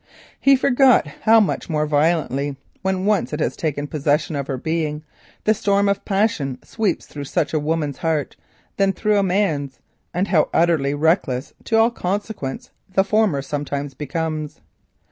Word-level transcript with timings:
He 0.39 0.55
forgot 0.55 1.05
how 1.05 1.39
much 1.39 1.69
more 1.69 1.85
violently, 1.85 2.55
when 2.81 3.05
once 3.05 3.33
it 3.33 3.39
has 3.39 3.55
taken 3.55 3.85
possession 3.85 4.35
of 4.35 4.47
his 4.47 4.59
being, 4.59 5.03
the 5.43 5.53
storm 5.53 5.87
of 5.87 6.03
passion 6.05 6.57
sweeps 6.63 7.05
through 7.05 7.25
such 7.25 7.53
a 7.53 7.59
woman's 7.59 7.99
heart 7.99 8.35
than 8.77 8.93
through 8.93 9.19
a 9.19 9.21
man's, 9.21 9.79
and 10.11 10.29
how 10.29 10.49
utterly 10.55 10.95
reckless 10.95 11.53
to 11.65 11.77
all 11.77 11.91
consequence 11.91 12.71
the 12.91 13.03
former 13.03 13.43
sometimes 13.43 13.93
becomes. 13.93 14.59